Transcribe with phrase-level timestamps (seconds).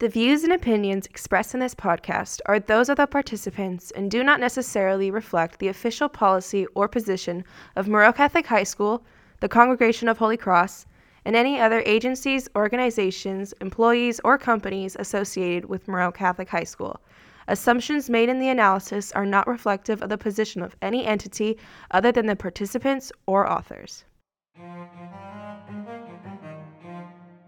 [0.00, 4.24] The views and opinions expressed in this podcast are those of the participants and do
[4.24, 7.44] not necessarily reflect the official policy or position
[7.76, 9.04] of Moreau Catholic High School,
[9.40, 10.86] the Congregation of Holy Cross,
[11.26, 16.98] and any other agencies, organizations, employees, or companies associated with Moreau Catholic High School.
[17.46, 21.58] Assumptions made in the analysis are not reflective of the position of any entity
[21.90, 24.06] other than the participants or authors.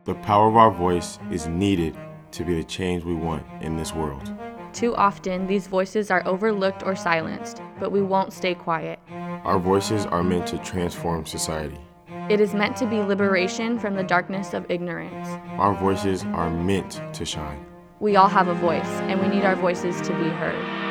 [0.04, 1.96] The power of our voice is needed
[2.32, 4.32] to be the change we want in this world.
[4.72, 8.98] Too often, these voices are overlooked or silenced, but we won't stay quiet.
[9.44, 11.78] Our voices are meant to transform society.
[12.30, 15.28] It is meant to be liberation from the darkness of ignorance.
[15.58, 17.66] Our voices are meant to shine.
[18.00, 20.81] We all have a voice, and we need our voices to be heard.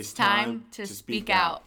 [0.00, 1.62] It's time to speak out.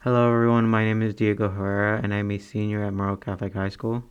[0.00, 0.66] Hello, everyone.
[0.66, 4.02] My name is Diego Herrera, and I'm a senior at Moreau Catholic High School.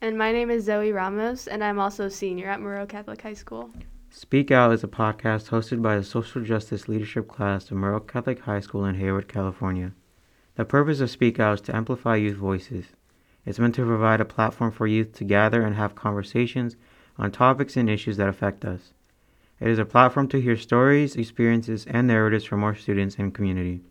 [0.00, 3.34] And my name is Zoe Ramos, and I'm also a senior at Moreau Catholic High
[3.34, 3.72] School.
[4.10, 8.38] Speak Out is a podcast hosted by the Social Justice Leadership class of Moreau Catholic
[8.38, 9.94] High School in Hayward, California.
[10.54, 12.84] The purpose of Speak Out is to amplify youth voices.
[13.44, 16.76] It's meant to provide a platform for youth to gather and have conversations
[17.18, 18.92] on topics and issues that affect us.
[19.60, 23.82] It is a platform to hear stories, experiences, and narratives from our students and community.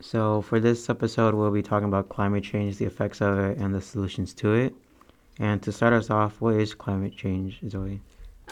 [0.00, 3.74] So, for this episode, we'll be talking about climate change, the effects of it, and
[3.74, 4.74] the solutions to it.
[5.38, 8.00] And to start us off, what is climate change, Zoe?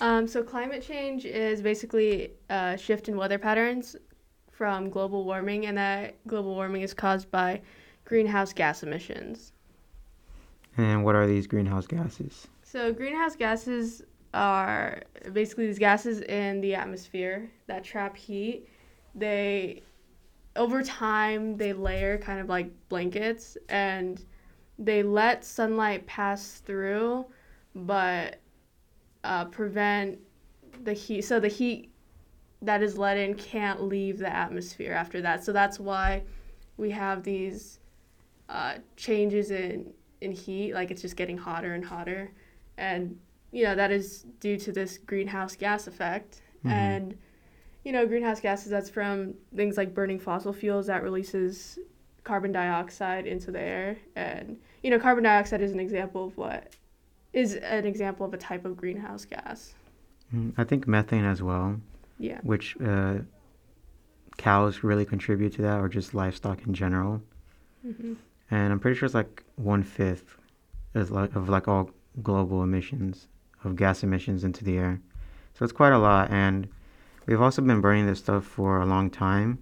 [0.00, 3.96] Um, so, climate change is basically a shift in weather patterns
[4.52, 7.62] from global warming, and that global warming is caused by
[8.04, 9.52] greenhouse gas emissions.
[10.76, 12.46] And what are these greenhouse gases?
[12.62, 14.02] So, greenhouse gases
[14.34, 18.68] are basically these gases in the atmosphere that trap heat.
[19.14, 19.82] They,
[20.56, 24.24] over time, they layer kind of like blankets and
[24.78, 27.26] they let sunlight pass through,
[27.74, 28.40] but
[29.24, 30.18] uh, prevent
[30.84, 31.22] the heat.
[31.22, 31.90] So the heat
[32.62, 35.44] that is let in can't leave the atmosphere after that.
[35.44, 36.22] So that's why
[36.76, 37.80] we have these
[38.48, 40.74] uh, changes in in heat.
[40.74, 42.32] Like it's just getting hotter and hotter,
[42.76, 43.18] and
[43.52, 46.42] you know that is due to this greenhouse gas effect.
[46.58, 46.70] Mm-hmm.
[46.70, 47.18] and
[47.84, 51.78] you know greenhouse gases that's from things like burning fossil fuels that releases
[52.24, 53.96] carbon dioxide into the air.
[54.16, 56.74] And you know carbon dioxide is an example of what
[57.32, 59.74] is an example of a type of greenhouse gas.
[60.34, 61.80] Mm, i think methane as well
[62.18, 62.40] yeah.
[62.42, 63.18] which uh,
[64.36, 67.22] cows really contribute to that or just livestock in general.
[67.86, 68.14] Mm-hmm.
[68.50, 70.36] and i'm pretty sure it's like one fifth
[70.94, 71.90] of like, of like all
[72.22, 73.28] global emissions
[73.64, 75.00] of gas emissions into the air.
[75.54, 76.68] So it's quite a lot, and
[77.26, 79.58] we've also been burning this stuff for a long time,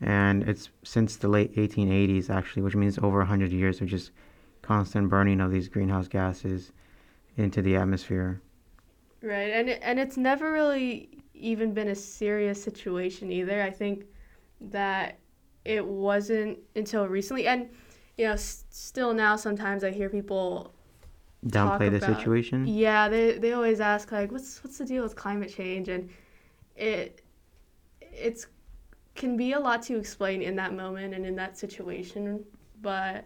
[0.00, 4.10] and it's since the late 1880s actually, which means over 100 years of just
[4.62, 6.72] constant burning of these greenhouse gases
[7.36, 8.40] into the atmosphere.
[9.22, 13.62] Right, and and it's never really even been a serious situation either.
[13.62, 14.04] I think
[14.60, 15.18] that
[15.64, 17.68] it wasn't until recently, and
[18.16, 20.74] you know, s- still now sometimes I hear people
[21.46, 22.66] downplay the situation.
[22.66, 26.10] Yeah, they they always ask like, what's what's the deal with climate change, and
[26.76, 27.22] it
[28.00, 28.46] it's
[29.14, 32.44] can be a lot to explain in that moment and in that situation,
[32.80, 33.24] but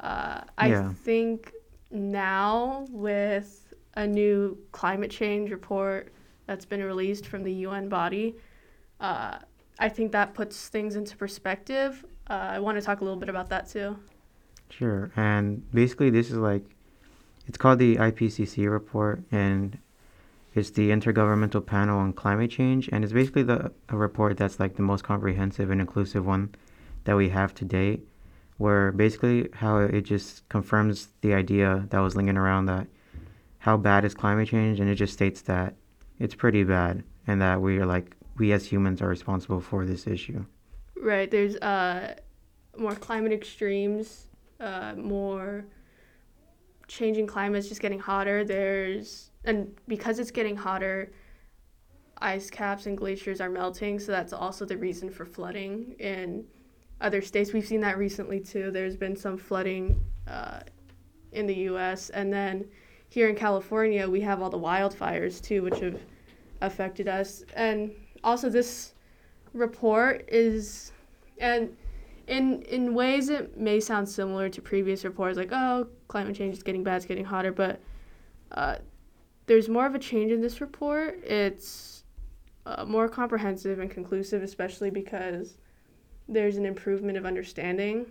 [0.00, 0.92] uh, I yeah.
[0.92, 1.52] think
[1.90, 6.12] now with a new climate change report
[6.46, 8.36] that's been released from the UN body,
[9.00, 9.38] uh,
[9.78, 12.04] I think that puts things into perspective.
[12.30, 13.98] Uh, I want to talk a little bit about that too.
[14.70, 16.64] Sure, and basically this is like
[17.48, 19.78] it's called the IPCC report, and
[20.54, 24.76] it's the Intergovernmental Panel on Climate Change, and it's basically the a report that's like
[24.76, 26.54] the most comprehensive and inclusive one
[27.04, 28.06] that we have to date.
[28.58, 32.86] Where basically how it just confirms the idea that was lingering around that
[33.60, 35.74] how bad is climate change, and it just states that
[36.18, 40.06] it's pretty bad, and that we are like we as humans are responsible for this
[40.06, 40.44] issue.
[41.00, 41.30] Right.
[41.30, 42.14] There's uh,
[42.76, 44.26] more climate extremes,
[44.60, 45.64] uh, more
[46.88, 48.44] changing climate is just getting hotter.
[48.44, 51.12] There's and because it's getting hotter,
[52.18, 56.44] ice caps and glaciers are melting, so that's also the reason for flooding in
[57.00, 57.52] other states.
[57.52, 58.70] We've seen that recently too.
[58.70, 60.60] There's been some flooding uh,
[61.32, 62.10] in the U.S.
[62.10, 62.66] and then
[63.10, 66.00] here in California we have all the wildfires too, which have
[66.60, 67.44] affected us.
[67.54, 67.92] And
[68.24, 68.94] also this
[69.52, 70.92] report is
[71.38, 71.74] and
[72.28, 76.62] in in ways it may sound similar to previous reports like oh climate change is
[76.62, 77.80] getting bad it's getting hotter but
[78.52, 78.76] uh,
[79.48, 81.24] there's more of a change in this report.
[81.24, 82.04] It's
[82.66, 85.56] uh, more comprehensive and conclusive, especially because
[86.28, 88.06] there's an improvement of understanding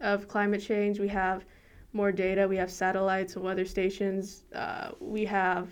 [0.00, 0.98] of climate change.
[0.98, 1.44] We have
[1.92, 2.46] more data.
[2.46, 4.42] We have satellites and weather stations.
[4.54, 5.68] Uh, we have,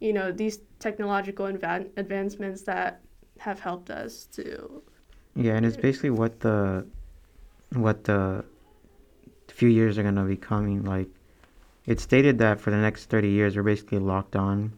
[0.00, 3.00] you know, these technological advan- advancements that
[3.38, 4.82] have helped us to.
[5.36, 6.86] Yeah, and it's basically what the
[7.72, 8.44] what the
[9.48, 10.84] few years are gonna be coming.
[10.84, 11.08] Like,
[11.86, 14.72] it's stated that for the next thirty years, we're basically locked on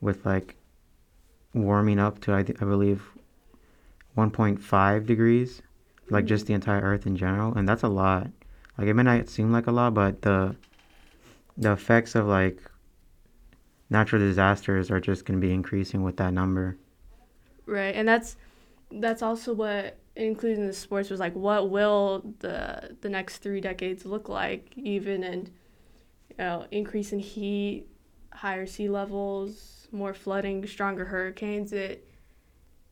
[0.00, 0.56] with like
[1.54, 3.02] warming up to I, th- I believe
[4.16, 5.62] 1.5 degrees,
[6.08, 8.28] like just the entire Earth in general, and that's a lot.
[8.76, 10.56] Like it may not seem like a lot, but the
[11.56, 12.62] the effects of like
[13.90, 16.76] natural disasters are just gonna be increasing with that number.
[17.66, 18.36] Right, and that's
[18.90, 21.34] that's also what including the sports was like.
[21.34, 24.72] What will the the next three decades look like?
[24.76, 25.50] Even and
[26.30, 27.86] you know, increase in heat,
[28.32, 31.72] higher sea levels, more flooding, stronger hurricanes.
[31.72, 32.06] It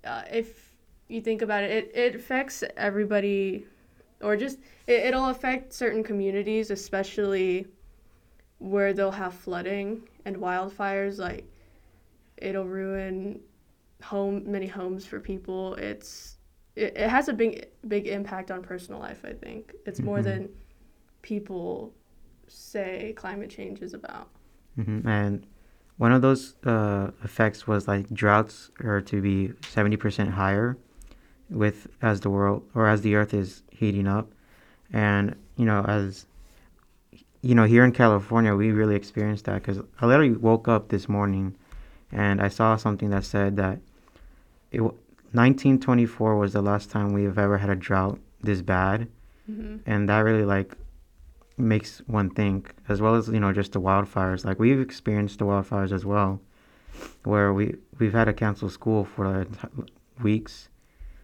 [0.04, 0.76] uh, if
[1.08, 3.64] you think about it, it, it affects everybody,
[4.20, 7.66] or just it, it'll affect certain communities, especially
[8.58, 11.18] where they'll have flooding and wildfires.
[11.18, 11.44] Like
[12.36, 13.40] it'll ruin
[14.02, 15.74] home many homes for people.
[15.74, 16.37] It's
[16.78, 19.24] it, it has a big big impact on personal life.
[19.24, 20.24] I think it's more Mhm.
[20.24, 20.48] than
[21.22, 21.92] people
[22.46, 24.28] say climate change is about.
[24.76, 25.46] hmm And
[25.96, 30.76] one of those uh, effects was like droughts are to be 70% higher
[31.50, 34.30] with as the world or as the earth is heating up.
[34.92, 36.26] And, you know, as
[37.42, 41.08] you know, here in California, we really experienced that because I literally woke up this
[41.08, 41.56] morning
[42.12, 43.80] and I saw something that said that
[44.70, 44.82] it,
[45.32, 49.08] 1924 was the last time we've ever had a drought this bad
[49.50, 49.76] Mm-hmm.
[49.90, 50.76] and that really like
[51.56, 55.46] makes one think as well as you know just the wildfires like we've experienced the
[55.46, 56.38] wildfires as well
[57.24, 59.48] where we we've had to cancel school for like,
[60.22, 60.68] weeks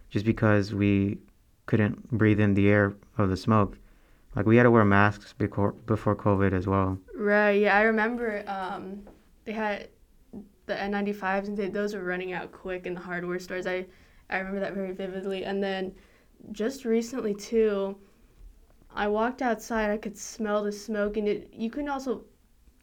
[0.09, 1.19] just because we
[1.67, 3.77] couldn't breathe in the air of the smoke
[4.35, 7.61] like we had to wear masks before before covid as well Right.
[7.61, 9.03] Yeah, I remember um,
[9.45, 9.89] they had
[10.65, 13.67] the N95s and they, those were running out quick in the hardware stores.
[13.67, 13.85] I
[14.29, 15.45] I remember that very vividly.
[15.45, 15.93] And then
[16.51, 17.97] just recently too,
[18.93, 19.91] I walked outside.
[19.91, 22.23] I could smell the smoke, and it you can also,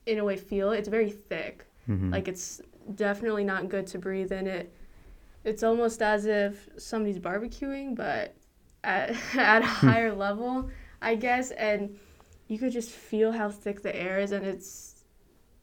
[0.06, 0.78] in a way, feel it.
[0.78, 1.66] It's very thick.
[1.88, 2.12] Mhm.
[2.12, 2.60] Like it's
[2.94, 4.72] definitely not good to breathe in it.
[5.44, 8.34] It's almost as if somebody's barbecuing, but
[8.84, 10.70] at at a higher level,
[11.00, 11.50] I guess.
[11.52, 11.98] And
[12.48, 14.91] you could just feel how thick the air is, and it's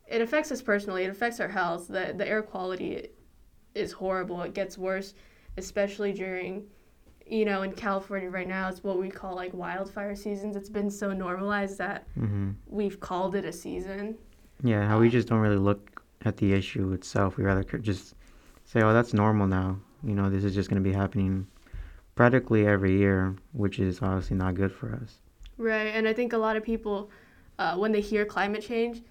[0.09, 1.03] it affects us personally.
[1.03, 1.88] It affects our health.
[1.88, 3.07] the The air quality
[3.75, 4.41] is horrible.
[4.41, 5.13] It gets worse,
[5.57, 6.65] especially during,
[7.27, 8.67] you know, in California right now.
[8.69, 10.56] It's what we call like wildfire seasons.
[10.56, 14.17] It's been so normalized that hmm we've called it a season.
[14.63, 15.81] yeah how we just don't really look
[16.25, 18.13] at the issue itself we rather just
[18.65, 19.69] say oh that's normal now
[20.03, 21.47] you know this is just going to be happening
[22.15, 25.11] practically every year which is obviously not good for us
[25.57, 27.09] Right, and I think a lot of people,
[27.57, 29.01] uh, when they hear climate change,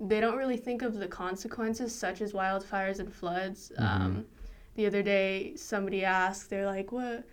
[0.00, 3.72] they don't really think of the consequences, such as wildfires and floods.
[3.78, 4.26] Um,
[4.74, 7.24] the other day, somebody asked, they're like, "What?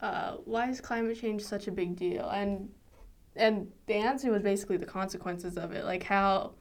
[0.00, 2.70] Uh, why is climate change such a big deal?" And
[3.34, 6.54] and the answer was basically the consequences of it, like how,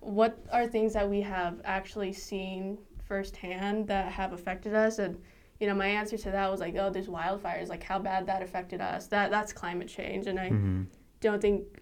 [0.00, 5.20] what are things that we have actually seen firsthand that have affected us, and
[5.58, 7.68] you know, my answer to that was like, "Oh, there's wildfires.
[7.68, 9.08] Like how bad that affected us.
[9.08, 10.82] That that's climate change." And I hmm
[11.20, 11.80] don't think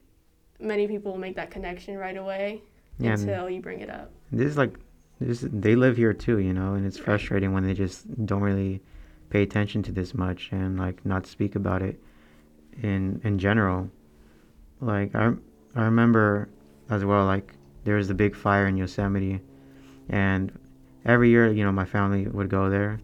[0.58, 2.62] many people will make that connection right away
[3.00, 4.10] Yeah, until you bring it up.
[4.30, 4.74] this is like
[5.20, 7.04] this they live here too you know and it's Right.
[7.06, 8.80] frustrating when they just don't really
[9.30, 12.00] pay attention to this much and like not speak about it
[12.82, 13.90] in in general
[14.80, 15.32] like i
[15.74, 16.48] i remember
[16.88, 17.54] as well like
[17.84, 19.40] there was the big fire in yosemite
[20.08, 20.52] and
[21.04, 22.98] every year you know my family would go there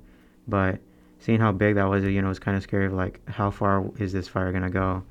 [0.49, 0.79] but
[1.19, 3.50] seeing how big that was you know it was kind of scary of like how
[3.50, 5.03] far is this fire going to go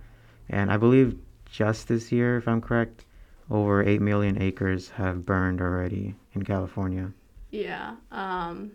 [0.49, 3.05] and i believe just this year if i'm correct
[3.49, 7.11] over 8 million acres have burned already in California.
[7.51, 7.95] Yeah.
[8.11, 8.71] Um,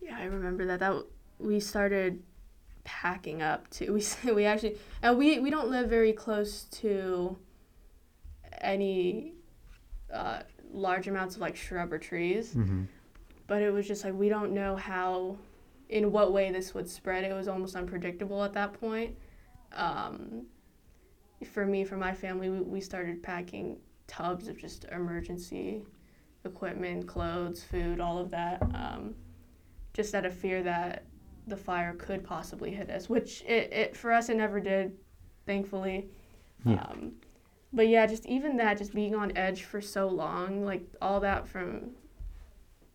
[0.00, 0.80] yeah, I remember that.
[0.80, 1.04] That
[1.38, 2.22] we started
[2.84, 3.92] packing up too.
[3.92, 7.36] We we actually and we we don't live very close to
[8.60, 9.34] any
[10.12, 10.40] uh,
[10.72, 12.52] large amounts of like shrub or trees.
[12.52, 12.84] hmm
[13.46, 15.36] but it was just like we don't know how
[15.88, 19.16] in what way this would spread it was almost unpredictable at that point
[19.72, 20.42] um,
[21.44, 25.82] for me for my family we, we started packing tubs of just emergency
[26.44, 29.14] equipment clothes food all of that um,
[29.92, 31.04] just out of fear that
[31.46, 34.96] the fire could possibly hit us which it, it for us it never did
[35.46, 36.08] thankfully
[36.64, 36.82] Yeah.
[36.90, 37.12] um,
[37.72, 41.46] but yeah, just even that, just being on edge for so long, like all that
[41.46, 41.90] from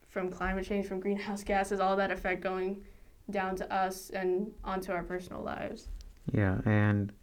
[0.10, 2.84] from climate change, from greenhouse gases, all that effect going
[3.32, 5.88] down to us and onto our personal lives.
[6.34, 7.14] Yeah, and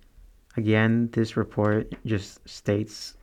[0.57, 3.17] again, this report just states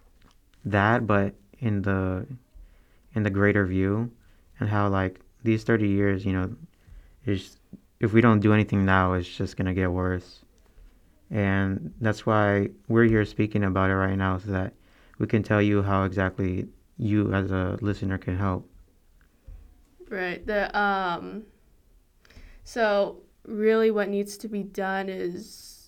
[0.65, 2.25] that, but in the
[3.15, 4.11] in the greater view,
[4.59, 6.55] and how like these thirty years, you know,
[7.25, 7.57] is
[7.99, 10.39] if we don't do anything now, it's just gonna get worse.
[11.31, 14.73] And that's why we're here speaking about it right now, so that
[15.19, 16.67] we can tell you how exactly
[16.97, 18.67] you as a listener can help.
[20.09, 20.45] Right.
[20.45, 21.43] The um
[22.63, 25.78] so really what needs to be done is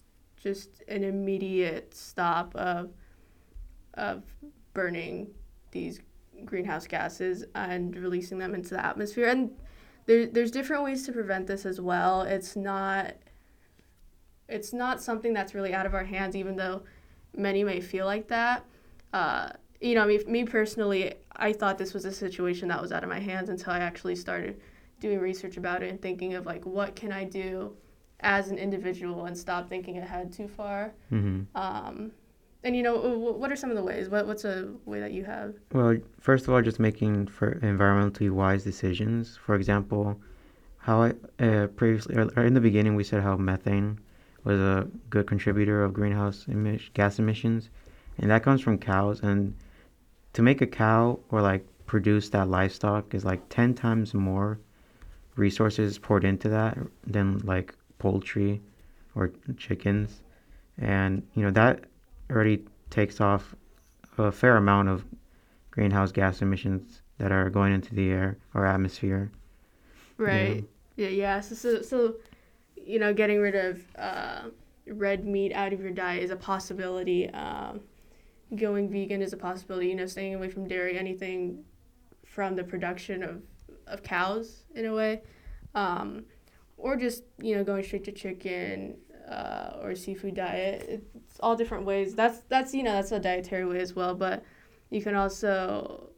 [0.42, 2.92] just an immediate stop of
[3.96, 4.24] of
[4.74, 5.28] burning
[5.72, 6.00] these
[6.46, 9.28] greenhouse gases and releasing them into the atmosphere.
[9.28, 9.52] And
[10.06, 12.22] there, there's different ways to prevent this as well.
[12.22, 13.16] It's not
[14.48, 16.84] it's not something that's really out of our hands even though
[17.36, 18.66] many may feel like that.
[19.14, 19.50] Uh,
[19.82, 23.10] you know me, me personally i thought this was a situation that was out of
[23.10, 24.62] my hands until i actually started
[25.00, 27.76] doing research about it and thinking of like what can i do
[28.22, 30.94] as an individual and stop thinking ahead too far.
[31.10, 32.12] Hmm um,
[32.64, 34.10] and you know what are some of the ways?
[34.10, 35.56] What, what's a way that you have?
[35.72, 39.38] Well, first of all, just making for environmentally wise decisions.
[39.38, 40.20] For example,
[40.78, 41.14] how I
[41.44, 44.00] uh, previously or or in the beginning we said how methane
[44.44, 47.70] was a good contributor of greenhouse emis- gas emissions,
[48.20, 49.22] and that comes from cows.
[49.22, 49.56] And
[50.34, 54.60] to make a cow or like produce that livestock is like ten times more
[55.36, 58.60] resources poured into that than like poultry
[59.14, 60.22] or chickens,
[60.80, 61.82] and you know that
[62.32, 63.56] already takes off
[64.18, 65.06] a fair amount of
[65.70, 69.32] greenhouse gas emissions that are going into the air or atmosphere.
[70.18, 70.66] right.
[70.96, 71.40] Yeah yeah.
[71.42, 72.16] So so, so
[72.76, 74.42] you know getting rid of uh,
[74.88, 77.30] red meat out of your diet is a possibility.
[77.30, 77.82] Um,
[78.56, 81.64] going vegan is a possibility you know staying away from dairy anything
[82.26, 83.42] from the production of,
[83.88, 85.22] of cows in a way.
[85.76, 86.26] Um,
[86.82, 88.98] or just you know going straight to chicken
[89.30, 91.04] uh, or seafood diet.
[91.16, 92.16] It's all different ways.
[92.16, 94.44] That's that's you know that's a dietary way as well but
[94.90, 96.10] you can also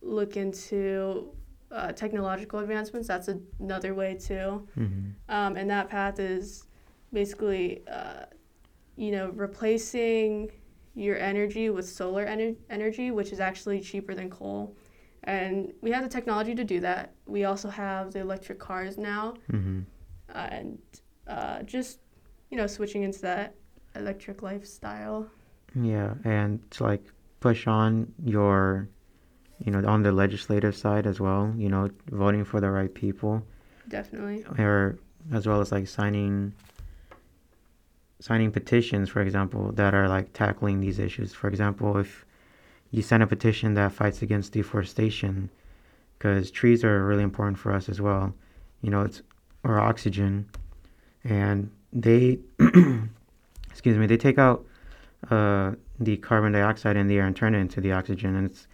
[0.00, 1.30] look into
[1.70, 3.08] uh, technological advancements.
[3.08, 4.66] That's a, another way too.
[4.74, 6.66] Hmm um, and that path is
[7.12, 8.26] basically uh,
[8.96, 10.50] you know replacing
[10.94, 14.76] your energy with solar ener- energy which is actually cheaper than coal.
[15.24, 17.12] And we have the technology to do that.
[17.26, 19.34] We also have the electric cars now.
[19.50, 19.95] Hmm uh,
[20.36, 20.78] and
[21.26, 21.98] uh, just
[22.50, 23.54] you know switching into that
[23.94, 25.26] electric lifestyle
[25.74, 27.04] Yeah, and to like
[27.40, 28.88] push on your,
[29.64, 31.52] you know, on the legislative side as well.
[31.56, 33.42] You know, voting for the right people,
[33.88, 34.98] definitely or
[35.32, 36.52] as well as like signing
[38.20, 41.32] signing petitions, for example, that are like tackling these issues.
[41.34, 42.24] For example, if
[42.90, 45.50] you sign a petition that fights against deforestation,
[46.18, 48.34] because trees are really important for us as well.
[48.82, 49.22] You know, it's
[49.66, 50.48] or oxygen,
[51.24, 52.38] and they,
[53.70, 54.64] excuse me, they take out
[55.30, 58.68] uh, the carbon dioxide in the air and turn it into the oxygen, and it's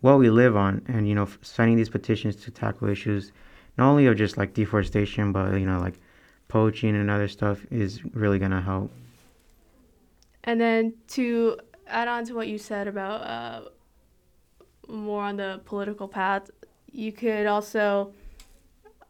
[0.00, 0.82] what we live on.
[0.86, 3.32] And you know, signing these petitions to tackle issues,
[3.76, 5.98] not only of just like deforestation, but you know, like
[6.46, 8.92] poaching and other stuff, is really gonna help.
[10.44, 13.68] And then to add on to what you said about uh,
[14.88, 16.48] more on the political path,
[16.92, 18.12] you could also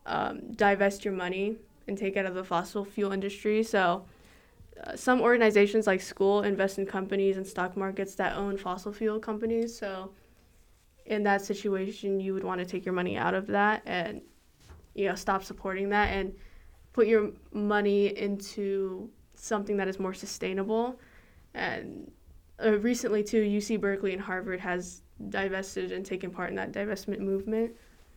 [0.08, 3.62] um, divest your money and take out of the fossil fuel industry.
[3.62, 4.04] So
[4.82, 9.18] uh, some organizations like school invest in companies and stock markets that own fossil fuel
[9.20, 9.78] companies.
[9.78, 10.10] So
[11.06, 14.22] in that situation, you would want to take your money out of that and
[14.94, 16.34] you know stop supporting that and
[16.92, 20.98] put your money into something that is more sustainable
[21.54, 22.10] and
[22.64, 27.20] uh, recently too uc berkeley and harvard has divested and taken part in that divestment
[27.20, 27.70] movement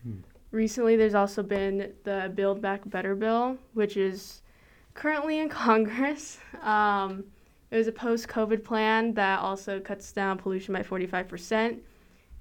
[0.04, 0.18] Hmm.
[0.52, 4.42] Recently there's also been the build back better bill which is
[4.94, 6.38] currently in congress.
[6.62, 7.24] Um,
[7.70, 11.80] it was a post-covid plan that also cuts down pollution by 45%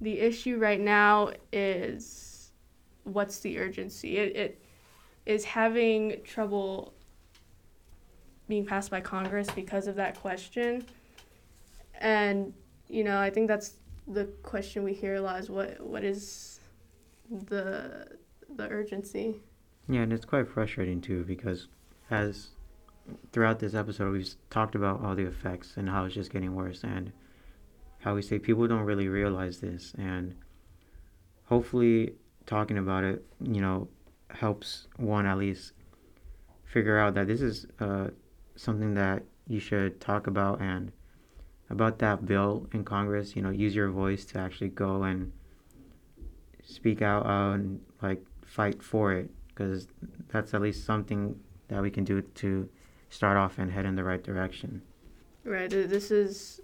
[0.01, 2.51] the issue right now is
[3.03, 4.17] what's the urgency?
[4.17, 4.61] It, it
[5.25, 6.93] is having trouble
[8.47, 10.85] being passed by congress because of that question.
[11.99, 12.53] And
[12.89, 13.75] you know, I think that's
[14.07, 16.59] the question we hear a lot is what what is
[17.31, 18.07] the
[18.55, 19.41] the urgency?
[19.87, 21.67] Yeah, and it's quite frustrating too because
[22.09, 22.49] as
[23.31, 26.83] throughout this episode we've talked about all the effects and how it's just getting worse
[26.83, 27.11] and
[27.99, 30.35] how we say people don't really realize this and
[31.45, 32.13] hopefully
[32.45, 33.87] talking about it, you know,
[34.29, 35.73] helps one at least
[36.65, 38.07] figure out that this is uh,
[38.55, 40.91] something that you should talk about and
[41.69, 43.35] about that bill in Congress.
[43.35, 45.31] You know, use your voice to actually go and
[46.63, 49.87] speak out uh, and like fight for it because
[50.29, 51.37] that's at least something
[51.67, 52.67] that we can do to
[53.09, 54.81] start off and head in the right direction.
[55.43, 55.69] Right.
[55.69, 56.61] This is,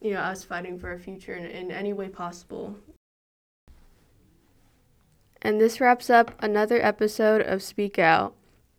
[0.00, 2.76] you know, us fighting for a future in, in any way possible.
[5.40, 8.34] And this wraps up another episode of Speak Out.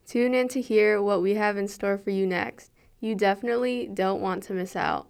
[0.05, 2.71] Tune in to hear what we have in store for you next.
[2.99, 5.07] You definitely don't want to miss out.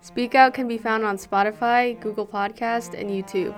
[0.00, 3.56] Speak Out can be found on Spotify, Google Podcast, and YouTube.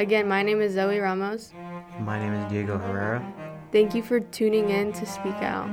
[0.00, 1.52] Again, my name is Zoe Ramos.
[1.98, 3.22] My name is Diego Herrera.
[3.70, 5.68] Thank you for tuning in to Speak Out.